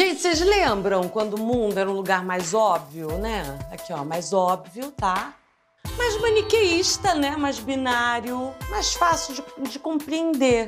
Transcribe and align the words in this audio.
Gente, 0.00 0.22
vocês 0.22 0.40
lembram 0.40 1.10
quando 1.10 1.34
o 1.34 1.38
mundo 1.38 1.76
era 1.76 1.90
um 1.90 1.92
lugar 1.92 2.24
mais 2.24 2.54
óbvio, 2.54 3.18
né? 3.18 3.58
Aqui, 3.70 3.92
ó, 3.92 4.02
mais 4.02 4.32
óbvio, 4.32 4.90
tá? 4.92 5.34
Mais 5.98 6.18
maniqueísta, 6.18 7.12
né? 7.12 7.36
Mais 7.36 7.58
binário, 7.58 8.54
mais 8.70 8.94
fácil 8.94 9.34
de, 9.34 9.68
de 9.68 9.78
compreender. 9.78 10.64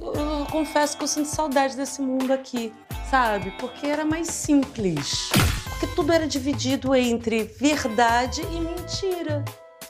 Eu, 0.00 0.14
eu 0.14 0.46
confesso 0.46 0.96
que 0.96 1.02
eu 1.02 1.08
sinto 1.08 1.26
saudade 1.26 1.76
desse 1.76 2.00
mundo 2.00 2.32
aqui, 2.32 2.72
sabe? 3.10 3.50
Porque 3.58 3.84
era 3.84 4.04
mais 4.04 4.28
simples. 4.28 5.28
Porque 5.70 5.88
tudo 5.96 6.12
era 6.12 6.28
dividido 6.28 6.94
entre 6.94 7.42
verdade 7.58 8.42
e 8.42 8.60
mentira. 8.60 9.44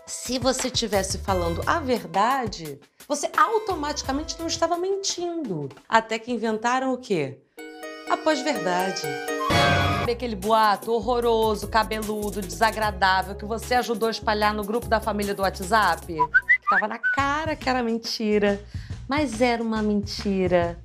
Se 0.06 0.38
você 0.38 0.68
estivesse 0.68 1.18
falando 1.18 1.62
a 1.66 1.78
verdade, 1.78 2.80
você 3.06 3.30
automaticamente 3.36 4.38
não 4.38 4.46
estava 4.46 4.78
mentindo. 4.78 5.68
Até 5.86 6.18
que 6.18 6.32
inventaram 6.32 6.94
o 6.94 6.96
quê? 6.96 7.42
A 8.10 8.16
pós-verdade. 8.16 9.02
Aquele 10.10 10.34
boato 10.34 10.90
horroroso, 10.90 11.68
cabeludo, 11.68 12.40
desagradável 12.40 13.34
que 13.34 13.44
você 13.44 13.74
ajudou 13.74 14.08
a 14.08 14.10
espalhar 14.10 14.54
no 14.54 14.64
grupo 14.64 14.88
da 14.88 14.98
família 14.98 15.34
do 15.34 15.42
WhatsApp? 15.42 16.06
Que 16.06 16.70
tava 16.70 16.88
na 16.88 16.98
cara 16.98 17.54
que 17.54 17.68
era 17.68 17.82
mentira, 17.82 18.58
mas 19.06 19.42
era 19.42 19.62
uma 19.62 19.82
mentira 19.82 20.78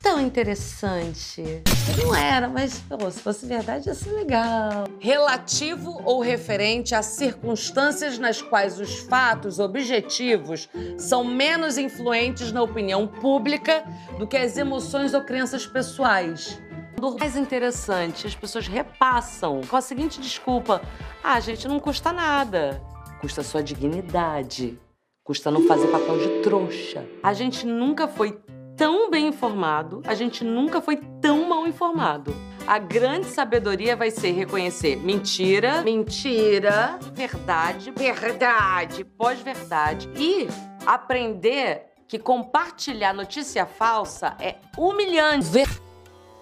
tão 0.00 0.20
interessante. 0.20 1.62
Não 1.98 2.14
era, 2.14 2.48
mas 2.48 2.80
pô, 2.80 3.10
se 3.10 3.20
fosse 3.20 3.46
verdade 3.46 3.88
ia 3.88 3.94
ser 3.94 4.10
legal. 4.12 4.84
Relativo 4.98 6.00
ou 6.04 6.20
referente 6.20 6.94
a 6.94 7.02
circunstâncias 7.02 8.18
nas 8.18 8.40
quais 8.40 8.80
os 8.80 9.00
fatos 9.00 9.58
objetivos 9.58 10.68
são 10.98 11.22
menos 11.24 11.76
influentes 11.76 12.52
na 12.52 12.62
opinião 12.62 13.06
pública 13.06 13.84
do 14.18 14.26
que 14.26 14.36
as 14.36 14.56
emoções 14.56 15.14
ou 15.14 15.22
crenças 15.22 15.66
pessoais. 15.66 16.60
O 17.00 17.18
mais 17.18 17.36
interessante, 17.36 18.26
as 18.26 18.34
pessoas 18.34 18.66
repassam 18.66 19.60
com 19.68 19.76
a 19.76 19.80
seguinte 19.80 20.20
desculpa: 20.20 20.80
ah, 21.22 21.38
gente, 21.38 21.68
não 21.68 21.78
custa 21.78 22.12
nada. 22.12 22.80
Custa 23.20 23.42
sua 23.42 23.62
dignidade. 23.62 24.78
Custa 25.22 25.50
não 25.50 25.66
fazer 25.66 25.86
papel 25.88 26.18
de 26.18 26.42
trouxa. 26.42 27.04
A 27.22 27.32
gente 27.32 27.66
nunca 27.66 28.06
foi 28.06 28.38
tão 28.76 29.10
bem 29.10 29.28
informado, 29.28 30.02
a 30.06 30.14
gente 30.14 30.44
nunca 30.44 30.80
foi 30.80 30.96
tão 31.20 31.48
mal 31.48 31.66
informado. 31.66 32.34
A 32.66 32.78
grande 32.78 33.26
sabedoria 33.26 33.94
vai 33.94 34.10
ser 34.10 34.32
reconhecer 34.32 34.96
mentira, 34.96 35.82
mentira, 35.82 36.98
verdade, 37.12 37.90
verdade, 37.90 39.04
pós-verdade 39.04 40.08
e 40.16 40.48
aprender 40.86 41.86
que 42.08 42.18
compartilhar 42.18 43.12
notícia 43.12 43.66
falsa 43.66 44.36
é 44.40 44.56
humilhante. 44.78 45.46
Ver... 45.46 45.68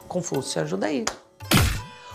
Confúcio, 0.06 0.62
ajuda 0.62 0.86
aí. 0.86 1.04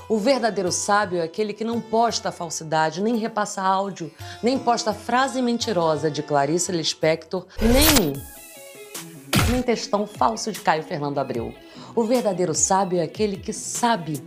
O 0.09 0.17
verdadeiro 0.17 0.71
sábio 0.71 1.19
é 1.19 1.23
aquele 1.23 1.51
que 1.51 1.65
não 1.65 1.81
posta 1.81 2.31
falsidade, 2.31 3.01
nem 3.01 3.17
repassa 3.17 3.61
áudio, 3.61 4.09
nem 4.41 4.57
posta 4.57 4.93
frase 4.93 5.41
mentirosa 5.41 6.09
de 6.09 6.23
Clarice 6.23 6.71
Lispector, 6.71 7.45
nem 7.61 8.13
nem 9.51 9.61
textão 9.61 10.05
falso 10.05 10.51
de 10.51 10.59
Caio 10.59 10.83
Fernando 10.83 11.17
Abreu. 11.17 11.53
O 11.95 12.03
verdadeiro 12.03 12.53
sábio 12.53 12.99
é 12.99 13.03
aquele 13.03 13.37
que 13.37 13.53
sabe 13.53 14.21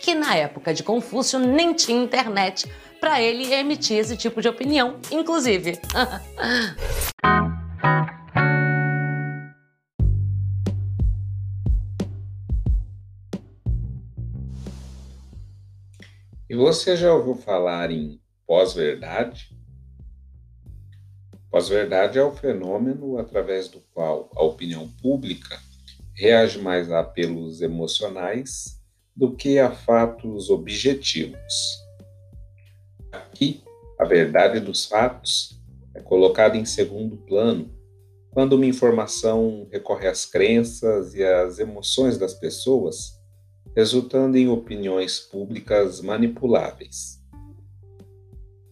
que 0.00 0.14
na 0.14 0.36
época 0.36 0.74
de 0.74 0.82
Confúcio 0.82 1.38
nem 1.38 1.72
tinha 1.72 2.02
internet 2.02 2.70
para 3.00 3.20
ele 3.20 3.52
emitir 3.52 3.98
esse 3.98 4.16
tipo 4.16 4.40
de 4.40 4.48
opinião, 4.48 4.96
inclusive. 5.10 5.78
E 16.48 16.54
você 16.54 16.96
já 16.96 17.12
ouviu 17.12 17.34
falar 17.34 17.90
em 17.90 18.20
pós-verdade? 18.46 19.50
Pós-verdade 21.56 22.18
é 22.18 22.22
o 22.22 22.32
fenômeno 22.32 23.16
através 23.16 23.66
do 23.66 23.80
qual 23.94 24.30
a 24.36 24.44
opinião 24.44 24.90
pública 25.00 25.58
reage 26.12 26.58
mais 26.58 26.92
a 26.92 27.00
apelos 27.00 27.62
emocionais 27.62 28.78
do 29.16 29.34
que 29.34 29.58
a 29.58 29.70
fatos 29.70 30.50
objetivos. 30.50 31.82
Aqui, 33.10 33.64
a 33.98 34.04
verdade 34.04 34.60
dos 34.60 34.84
fatos 34.84 35.58
é 35.94 36.00
colocada 36.02 36.58
em 36.58 36.66
segundo 36.66 37.16
plano 37.16 37.70
quando 38.32 38.52
uma 38.52 38.66
informação 38.66 39.66
recorre 39.72 40.08
às 40.08 40.26
crenças 40.26 41.14
e 41.14 41.24
às 41.24 41.58
emoções 41.58 42.18
das 42.18 42.34
pessoas, 42.34 43.18
resultando 43.74 44.36
em 44.36 44.46
opiniões 44.46 45.20
públicas 45.20 46.02
manipuláveis. 46.02 47.18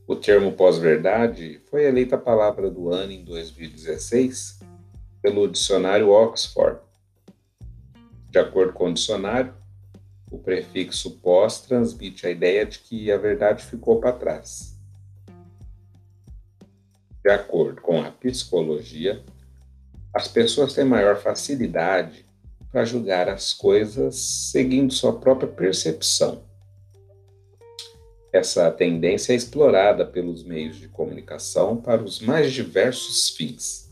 O 0.07 0.15
termo 0.15 0.53
pós-verdade 0.53 1.63
foi 1.71 1.85
eleita 1.87 2.17
a 2.17 2.19
palavra 2.19 2.71
do 2.71 2.93
ano 2.93 3.11
em 3.11 3.25
2016 3.25 4.61
pelo 5.23 5.49
dicionário 5.49 6.11
Oxford. 6.11 6.79
De 8.29 8.39
acordo 8.39 8.75
com 8.75 8.91
o 8.91 8.93
dicionário, 8.93 9.55
o 10.31 10.39
prefixo 10.39 11.19
pós 11.21 11.63
transmite 11.63 12.27
a 12.27 12.31
ideia 12.31 12.67
de 12.67 12.81
que 12.81 13.11
a 13.11 13.17
verdade 13.17 13.65
ficou 13.65 13.99
para 13.99 14.13
trás. 14.13 14.79
De 17.25 17.31
acordo 17.31 17.81
com 17.81 18.03
a 18.03 18.11
psicologia, 18.11 19.25
as 20.13 20.29
pessoas 20.29 20.75
têm 20.75 20.85
maior 20.85 21.17
facilidade 21.17 22.27
para 22.71 22.85
julgar 22.85 23.27
as 23.31 23.55
coisas 23.55 24.17
seguindo 24.17 24.93
sua 24.93 25.19
própria 25.19 25.49
percepção 25.49 26.45
essa 28.35 28.69
tendência 28.69 29.33
é 29.33 29.37
explorada 29.37 30.05
pelos 30.05 30.43
meios 30.43 30.77
de 30.77 30.89
comunicação 30.89 31.77
para 31.77 32.03
os 32.03 32.19
mais 32.19 32.53
diversos 32.53 33.29
fins. 33.29 33.89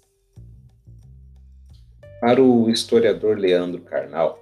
Para 2.20 2.42
o 2.42 2.68
historiador 2.68 3.38
Leandro 3.38 3.80
Carnal, 3.82 4.36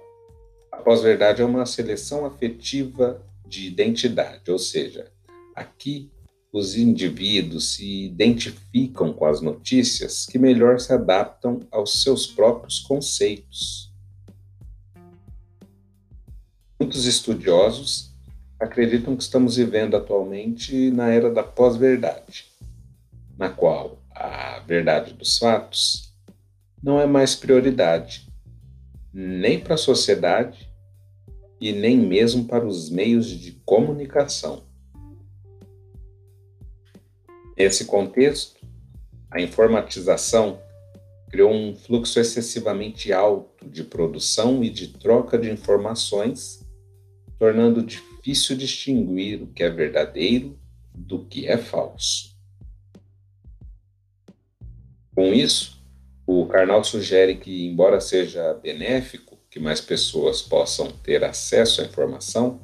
a 0.71 0.77
pós-verdade 0.77 1.43
é 1.43 1.45
uma 1.45 1.67
seleção 1.67 2.25
afetiva 2.25 3.23
de 3.47 3.67
identidade, 3.67 4.49
ou 4.49 4.57
seja, 4.57 5.11
aqui 5.55 6.09
os 6.51 6.75
indivíduos 6.75 7.75
se 7.75 8.05
identificam 8.05 9.13
com 9.13 9.25
as 9.25 9.39
notícias 9.39 10.25
que 10.25 10.39
melhor 10.39 10.79
se 10.79 10.91
adaptam 10.91 11.59
aos 11.69 12.01
seus 12.01 12.25
próprios 12.25 12.79
conceitos. 12.79 13.93
Muitos 16.79 17.05
estudiosos 17.05 18.10
acreditam 18.61 19.15
que 19.15 19.23
estamos 19.23 19.55
vivendo 19.55 19.97
atualmente 19.97 20.91
na 20.91 21.09
era 21.09 21.31
da 21.31 21.41
pós-verdade, 21.41 22.45
na 23.35 23.49
qual 23.49 23.97
a 24.11 24.59
verdade 24.59 25.13
dos 25.13 25.39
fatos 25.39 26.13
não 26.81 27.01
é 27.01 27.07
mais 27.07 27.35
prioridade, 27.35 28.31
nem 29.11 29.59
para 29.59 29.73
a 29.73 29.79
sociedade 29.79 30.69
e 31.59 31.71
nem 31.71 31.97
mesmo 31.97 32.45
para 32.45 32.65
os 32.65 32.89
meios 32.91 33.27
de 33.27 33.53
comunicação. 33.65 34.63
Nesse 37.57 37.85
contexto, 37.85 38.61
a 39.31 39.41
informatização 39.41 40.61
criou 41.29 41.51
um 41.51 41.75
fluxo 41.75 42.19
excessivamente 42.19 43.11
alto 43.11 43.67
de 43.67 43.83
produção 43.83 44.63
e 44.63 44.69
de 44.69 44.89
troca 44.89 45.37
de 45.37 45.49
informações, 45.49 46.63
tornando 47.39 47.81
difícil 47.81 48.10
difícil 48.21 48.55
distinguir 48.55 49.41
o 49.41 49.47
que 49.47 49.63
é 49.63 49.69
verdadeiro 49.69 50.57
do 50.93 51.25
que 51.25 51.47
é 51.47 51.57
falso. 51.57 52.37
Com 55.15 55.33
isso, 55.33 55.83
o 56.25 56.45
Karnal 56.45 56.83
sugere 56.83 57.35
que, 57.35 57.67
embora 57.67 57.99
seja 57.99 58.53
benéfico 58.53 59.37
que 59.49 59.59
mais 59.59 59.81
pessoas 59.81 60.41
possam 60.41 60.91
ter 60.91 61.23
acesso 61.23 61.81
à 61.81 61.85
informação, 61.85 62.61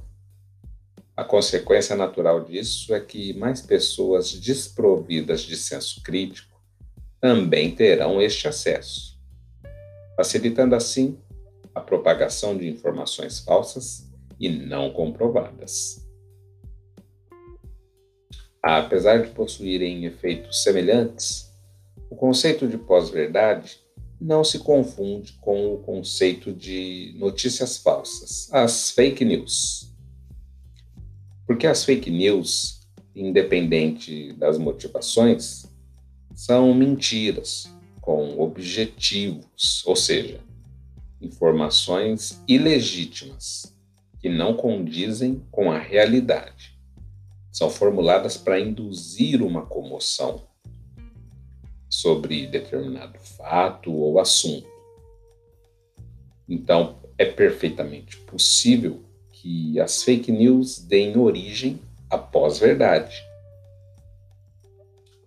a 1.15 1.23
consequência 1.23 1.95
natural 1.95 2.45
disso 2.45 2.93
é 2.93 2.99
que 2.99 3.33
mais 3.33 3.61
pessoas 3.61 4.31
desprovidas 4.31 5.41
de 5.41 5.57
senso 5.57 6.01
crítico 6.03 6.61
também 7.19 7.73
terão 7.73 8.21
este 8.21 8.47
acesso, 8.47 9.19
facilitando 10.15 10.75
assim 10.75 11.17
a 11.73 11.81
propagação 11.81 12.55
de 12.55 12.69
informações 12.69 13.39
falsas 13.39 14.06
e 14.39 14.49
não 14.49 14.91
comprovadas. 14.91 16.05
Apesar 18.61 19.21
de 19.23 19.29
possuírem 19.31 20.05
efeitos 20.05 20.63
semelhantes, 20.63 21.51
o 22.09 22.15
conceito 22.15 22.67
de 22.67 22.77
pós-verdade 22.77 23.79
não 24.19 24.43
se 24.43 24.59
confunde 24.59 25.33
com 25.41 25.73
o 25.73 25.77
conceito 25.79 26.51
de 26.51 27.15
notícias 27.17 27.77
falsas, 27.77 28.51
as 28.51 28.91
fake 28.91 29.23
news. 29.23 29.93
Porque 31.45 31.67
as 31.67 31.85
fake 31.85 32.09
news, 32.09 32.81
independente 33.15 34.33
das 34.33 34.57
motivações, 34.57 35.65
são 36.33 36.73
mentiras 36.73 37.71
com 38.01 38.39
objetivos, 38.39 39.83
ou 39.85 39.95
seja, 39.95 40.39
informações 41.21 42.41
ilegítimas 42.47 43.76
que 44.27 44.33
não 44.33 44.53
condizem 44.53 45.41
com 45.49 45.71
a 45.71 45.79
realidade. 45.79 46.77
São 47.49 47.69
formuladas 47.69 48.35
para 48.35 48.59
induzir 48.59 49.41
uma 49.41 49.65
comoção 49.65 50.45
sobre 51.89 52.45
determinado 52.45 53.17
fato 53.19 53.89
ou 53.89 54.19
assunto. 54.19 54.67
Então, 56.47 56.99
é 57.17 57.23
perfeitamente 57.23 58.17
possível 58.17 59.01
que 59.31 59.79
as 59.79 60.03
fake 60.03 60.29
news 60.29 60.77
deem 60.79 61.17
origem 61.17 61.79
à 62.09 62.17
pós-verdade. 62.17 63.15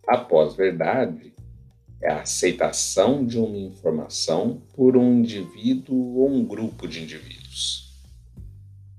A 0.06 0.19
pós-verdade 0.19 1.32
é 2.02 2.11
a 2.11 2.20
aceitação 2.20 3.25
de 3.25 3.38
uma 3.38 3.56
informação 3.56 4.61
por 4.75 4.94
um 4.94 5.20
indivíduo 5.20 6.19
ou 6.19 6.31
um 6.31 6.44
grupo 6.44 6.87
de 6.87 7.02
indivíduos, 7.02 7.90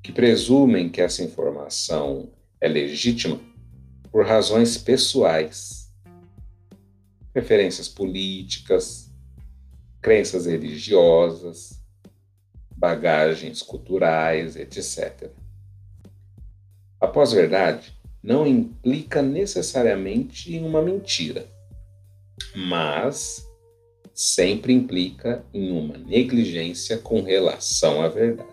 que 0.02 0.12
presumem 0.12 0.90
que 0.90 1.02
essa 1.02 1.24
informação 1.24 2.30
é 2.60 2.68
legítima 2.68 3.40
por 4.12 4.26
razões 4.26 4.78
pessoais, 4.78 5.92
preferências 7.32 7.88
políticas, 7.88 9.10
crenças 10.02 10.46
religiosas, 10.46 11.82
bagagens 12.76 13.62
culturais, 13.62 14.56
etc. 14.56 15.30
A 17.00 17.08
pós-verdade 17.08 17.94
não 18.22 18.46
implica 18.46 19.22
necessariamente 19.22 20.56
em 20.56 20.66
uma 20.66 20.82
mentira 20.82 21.48
mas 22.56 23.48
sempre 24.14 24.74
implica 24.74 25.44
em 25.54 25.72
uma 25.72 25.98
negligência 25.98 26.98
com 26.98 27.22
relação 27.22 28.02
à 28.02 28.08
verdade. 28.08 28.51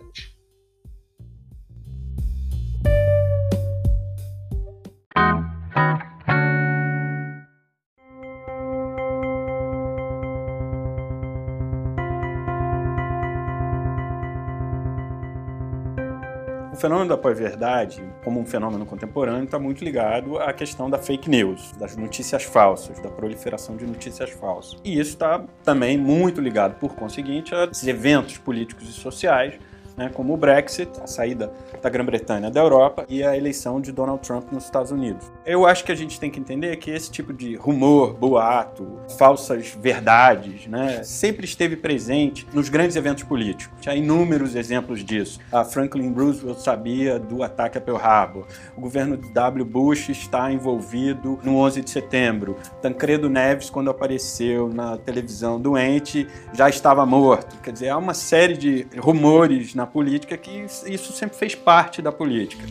Fenômeno 16.78 17.08
da 17.08 17.16
pós-verdade, 17.16 18.02
como 18.24 18.40
um 18.40 18.46
fenômeno 18.46 18.86
contemporâneo, 18.86 19.44
está 19.44 19.58
muito 19.58 19.84
ligado 19.84 20.38
à 20.38 20.52
questão 20.52 20.88
da 20.88 20.98
fake 20.98 21.28
news, 21.28 21.72
das 21.78 21.96
notícias 21.96 22.44
falsas, 22.44 22.98
da 23.00 23.10
proliferação 23.10 23.76
de 23.76 23.84
notícias 23.84 24.30
falsas. 24.30 24.80
E 24.84 24.98
isso 24.98 25.10
está 25.10 25.44
também 25.64 25.98
muito 25.98 26.40
ligado, 26.40 26.78
por 26.78 26.94
conseguinte, 26.94 27.54
a 27.54 27.68
eventos 27.86 28.38
políticos 28.38 28.88
e 28.88 28.92
sociais 28.92 29.58
né, 29.98 30.10
como 30.14 30.32
o 30.32 30.36
Brexit, 30.36 30.88
a 31.02 31.06
saída 31.06 31.52
da 31.82 31.90
Grã-Bretanha 31.90 32.50
da 32.50 32.60
Europa 32.60 33.04
e 33.08 33.24
a 33.24 33.36
eleição 33.36 33.80
de 33.80 33.90
Donald 33.90 34.22
Trump 34.22 34.52
nos 34.52 34.64
Estados 34.64 34.92
Unidos. 34.92 35.30
Eu 35.44 35.66
acho 35.66 35.84
que 35.84 35.90
a 35.90 35.94
gente 35.94 36.20
tem 36.20 36.30
que 36.30 36.38
entender 36.38 36.76
que 36.76 36.90
esse 36.90 37.10
tipo 37.10 37.32
de 37.32 37.56
rumor, 37.56 38.14
boato, 38.14 39.00
falsas 39.18 39.76
verdades, 39.78 40.66
né, 40.68 41.02
sempre 41.02 41.44
esteve 41.44 41.76
presente 41.76 42.46
nos 42.52 42.68
grandes 42.68 42.96
eventos 42.96 43.24
políticos. 43.24 43.86
Há 43.86 43.96
inúmeros 43.96 44.54
exemplos 44.54 45.04
disso. 45.04 45.40
A 45.50 45.64
Franklin 45.64 46.12
Roosevelt 46.12 46.58
sabia 46.58 47.18
do 47.18 47.42
ataque 47.42 47.78
a 47.78 47.80
Pearl 47.80 47.98
Harbor. 47.98 48.46
O 48.76 48.80
governo 48.80 49.16
de 49.16 49.32
W. 49.32 49.64
Bush 49.64 50.10
está 50.10 50.52
envolvido 50.52 51.38
no 51.42 51.56
11 51.56 51.82
de 51.82 51.90
setembro. 51.90 52.56
Tancredo 52.80 53.28
Neves, 53.28 53.68
quando 53.68 53.90
apareceu 53.90 54.68
na 54.68 54.96
televisão 54.96 55.60
doente, 55.60 56.28
já 56.52 56.68
estava 56.68 57.04
morto. 57.04 57.58
Quer 57.60 57.72
dizer, 57.72 57.88
há 57.88 57.96
uma 57.96 58.14
série 58.14 58.56
de 58.56 58.86
rumores 58.98 59.74
na 59.74 59.87
política 59.88 60.36
que 60.36 60.66
isso 60.86 61.12
sempre 61.12 61.36
fez 61.36 61.54
parte 61.54 62.00
da 62.00 62.12
política. 62.12 62.64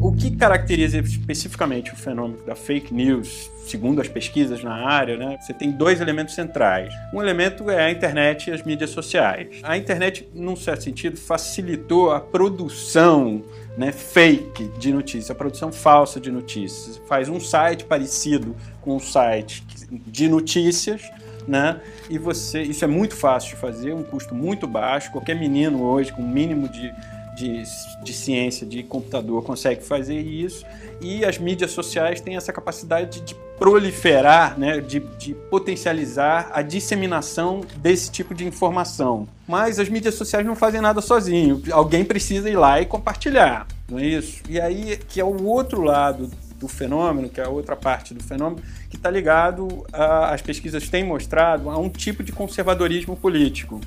O 0.00 0.12
que 0.12 0.34
caracteriza 0.34 0.98
especificamente 0.98 1.92
o 1.92 1.96
fenômeno 1.96 2.42
da 2.46 2.54
fake 2.54 2.92
news, 2.94 3.50
segundo 3.66 4.00
as 4.00 4.08
pesquisas 4.08 4.64
na 4.64 4.72
área, 4.72 5.14
né, 5.14 5.36
você 5.38 5.52
tem 5.52 5.70
dois 5.70 6.00
elementos 6.00 6.34
centrais. 6.34 6.90
Um 7.12 7.20
elemento 7.20 7.68
é 7.68 7.84
a 7.84 7.90
internet 7.90 8.48
e 8.48 8.52
as 8.52 8.62
mídias 8.62 8.88
sociais. 8.90 9.60
A 9.62 9.76
internet, 9.76 10.26
num 10.34 10.56
certo 10.56 10.84
sentido, 10.84 11.18
facilitou 11.18 12.12
a 12.12 12.18
produção 12.18 13.44
né, 13.76 13.92
fake 13.92 14.70
de 14.78 14.90
notícias, 14.90 15.30
a 15.30 15.34
produção 15.34 15.70
falsa 15.70 16.18
de 16.18 16.30
notícias. 16.30 16.96
Faz 17.06 17.28
um 17.28 17.38
site 17.38 17.84
parecido 17.84 18.56
com 18.80 18.96
um 18.96 19.00
site 19.00 19.62
de 20.06 20.28
notícias, 20.30 21.02
né? 21.50 21.80
E 22.08 22.16
você, 22.16 22.62
isso 22.62 22.84
é 22.84 22.88
muito 22.88 23.16
fácil 23.16 23.50
de 23.50 23.56
fazer, 23.56 23.92
um 23.92 24.04
custo 24.04 24.34
muito 24.34 24.68
baixo. 24.68 25.10
Qualquer 25.10 25.34
menino 25.34 25.82
hoje 25.82 26.12
com 26.12 26.22
o 26.22 26.28
mínimo 26.28 26.68
de, 26.68 26.94
de, 27.34 27.64
de, 28.04 28.12
ciência, 28.12 28.64
de 28.64 28.84
computador, 28.84 29.42
consegue 29.42 29.82
fazer 29.82 30.20
isso. 30.20 30.64
E 31.00 31.24
as 31.24 31.38
mídias 31.38 31.72
sociais 31.72 32.20
têm 32.20 32.36
essa 32.36 32.52
capacidade 32.52 33.20
de 33.22 33.34
proliferar, 33.58 34.58
né, 34.58 34.80
de, 34.80 35.00
de, 35.00 35.34
potencializar 35.34 36.50
a 36.54 36.62
disseminação 36.62 37.62
desse 37.78 38.12
tipo 38.12 38.32
de 38.32 38.46
informação. 38.46 39.26
Mas 39.48 39.80
as 39.80 39.88
mídias 39.88 40.14
sociais 40.14 40.46
não 40.46 40.54
fazem 40.54 40.80
nada 40.80 41.00
sozinho. 41.00 41.60
Alguém 41.72 42.04
precisa 42.04 42.48
ir 42.48 42.56
lá 42.56 42.80
e 42.80 42.86
compartilhar, 42.86 43.66
não 43.88 43.98
é 43.98 44.06
isso? 44.06 44.40
E 44.48 44.60
aí 44.60 44.98
que 45.08 45.20
é 45.20 45.24
o 45.24 45.44
outro 45.44 45.82
lado 45.82 46.30
do 46.60 46.68
fenômeno, 46.68 47.28
que 47.28 47.40
é 47.40 47.44
a 47.44 47.48
outra 47.48 47.74
parte 47.74 48.12
do 48.12 48.22
fenômeno, 48.22 48.62
que 48.88 48.96
está 48.96 49.10
ligado, 49.10 49.84
a, 49.92 50.34
as 50.34 50.42
pesquisas 50.42 50.88
têm 50.88 51.02
mostrado, 51.02 51.70
a 51.70 51.78
um 51.78 51.88
tipo 51.88 52.22
de 52.22 52.30
conservadorismo 52.30 53.16
político. 53.16 53.80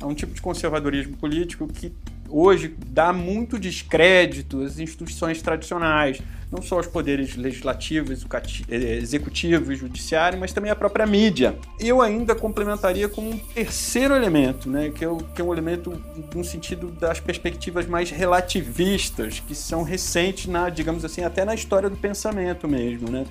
A 0.00 0.06
um 0.06 0.14
tipo 0.14 0.32
de 0.32 0.40
conservadorismo 0.40 1.16
político 1.16 1.66
que 1.66 1.92
hoje 2.32 2.74
dá 2.86 3.12
muito 3.12 3.58
descrédito 3.58 4.62
às 4.62 4.78
instituições 4.78 5.42
tradicionais, 5.42 6.20
não 6.50 6.60
só 6.60 6.76
aos 6.76 6.86
poderes 6.86 7.36
legislativos, 7.36 8.26
eh, 8.68 8.96
executivos, 8.96 9.78
judiciário, 9.78 10.38
mas 10.38 10.52
também 10.52 10.70
a 10.70 10.76
própria 10.76 11.06
mídia. 11.06 11.56
Eu 11.78 12.02
ainda 12.02 12.34
complementaria 12.34 13.08
com 13.08 13.22
um 13.22 13.38
terceiro 13.38 14.14
elemento, 14.14 14.68
né, 14.68 14.90
que, 14.90 15.04
é 15.04 15.08
o, 15.08 15.16
que 15.16 15.40
é 15.40 15.44
um 15.44 15.52
elemento 15.52 15.92
no 16.34 16.44
sentido 16.44 16.88
das 16.88 17.20
perspectivas 17.20 17.86
mais 17.86 18.10
relativistas, 18.10 19.40
que 19.40 19.54
são 19.54 19.82
recentes, 19.82 20.46
na, 20.46 20.68
digamos 20.68 21.04
assim, 21.04 21.22
até 21.22 21.44
na 21.44 21.54
história 21.54 21.88
do 21.88 21.96
pensamento 21.96 22.68
mesmo, 22.68 23.10
né? 23.10 23.24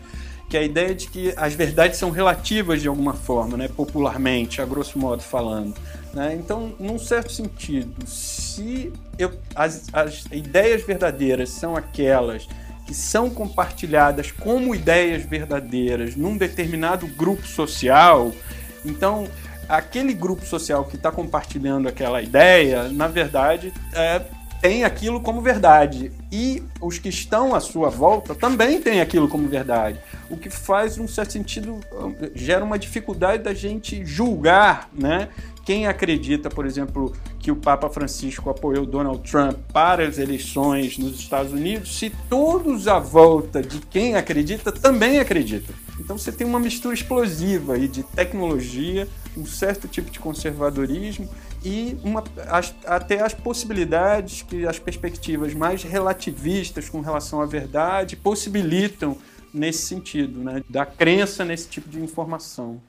que 0.52 0.58
é 0.58 0.60
a 0.60 0.64
ideia 0.64 0.94
de 0.94 1.08
que 1.08 1.34
as 1.38 1.54
verdades 1.54 1.98
são 1.98 2.10
relativas 2.10 2.82
de 2.82 2.88
alguma 2.90 3.14
forma, 3.14 3.56
né, 3.56 3.70
popularmente, 3.70 4.62
a 4.62 4.66
grosso 4.66 5.00
modo 5.00 5.24
falando. 5.24 5.74
Né? 6.14 6.36
Então, 6.36 6.74
num 6.80 7.00
certo 7.00 7.32
sentido, 7.32 8.06
se 8.06 8.92
eu, 9.18 9.32
as, 9.56 9.88
as 9.94 10.26
ideias 10.32 10.84
verdadeiras 10.84 11.50
são 11.50 11.76
aquelas 11.76 12.48
que 12.86 12.94
são 12.94 13.30
compartilhadas 13.30 14.32
como 14.32 14.76
ideias 14.76 15.24
verdadeiras 15.24 16.16
num 16.16 16.36
determinado 16.36 17.08
grupo 17.08 17.48
social, 17.48 18.34
então 18.84 19.28
aquele 19.70 20.14
grupo 20.14 20.46
social 20.46 20.84
que 20.84 20.98
está 20.98 21.12
compartilhando 21.12 21.88
aquela 21.88 22.22
ideia, 22.22 22.90
na 22.90 23.08
verdade, 23.08 23.74
é, 23.94 24.22
tem 24.60 24.84
aquilo 24.84 25.22
como 25.22 25.42
verdade. 25.42 26.12
E 26.32 26.62
os 26.82 27.00
que 27.00 27.08
estão 27.08 27.56
à 27.56 27.62
sua 27.62 27.90
volta 27.90 28.36
também 28.36 28.82
têm 28.82 29.00
aquilo 29.00 29.30
como 29.30 29.48
verdade. 29.48 29.98
O 30.32 30.38
que 30.38 30.50
faz, 30.50 30.96
num 30.96 31.08
certo 31.08 31.34
sentido, 31.34 31.80
gera 32.34 32.64
uma 32.64 32.80
dificuldade 32.80 33.44
da 33.44 33.54
gente 33.54 34.06
julgar, 34.06 34.90
né? 34.94 35.28
Quem 35.66 35.88
acredita, 35.88 36.50
por 36.50 36.66
exemplo, 36.66 37.14
que 37.38 37.52
o 37.52 37.56
Papa 37.56 37.90
Francisco 37.90 38.50
apoiou 38.50 38.86
Donald 38.86 39.30
Trump 39.30 39.58
para 39.72 40.08
as 40.08 40.18
eleições 40.18 40.98
nos 40.98 41.20
Estados 41.20 41.52
Unidos, 41.52 42.00
se 42.00 42.10
todos 42.30 42.88
à 42.88 42.98
volta 42.98 43.62
de 43.62 43.80
quem 43.82 44.16
acredita 44.16 44.72
também 44.72 45.20
acreditam. 45.20 45.76
Então 46.00 46.18
você 46.18 46.32
tem 46.32 46.48
uma 46.48 46.60
mistura 46.60 46.96
explosiva 46.96 47.74
aí 47.74 47.88
de 47.88 48.02
tecnologia, 48.04 49.08
um 49.38 49.46
certo 49.46 49.88
tipo 49.88 50.10
de 50.10 50.20
conservadorismo 50.20 51.30
e 51.64 51.96
uma, 52.04 52.24
as, 52.48 52.74
até 52.86 53.22
as 53.22 53.34
possibilidades 53.34 54.42
que 54.42 54.66
as 54.66 54.80
perspectivas 54.80 55.54
mais 55.54 55.84
relativistas 55.84 56.90
com 56.90 57.02
relação 57.02 57.40
à 57.40 57.46
verdade 57.46 58.16
possibilitam 58.16 59.16
nesse 59.54 59.86
sentido, 59.86 60.40
né, 60.40 60.64
da 60.70 60.86
crença 60.86 61.44
nesse 61.44 61.68
tipo 61.68 61.90
de 61.90 62.00
informação. 62.02 62.82